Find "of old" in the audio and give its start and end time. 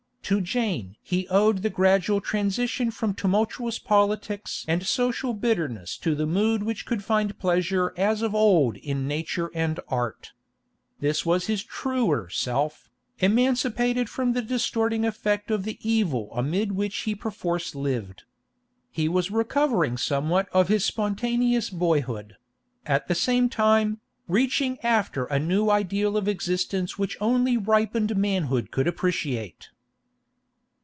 8.21-8.77